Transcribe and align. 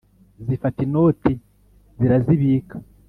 zifata 0.45 0.79
inoti 0.87 1.31
zirazibika 1.99 2.77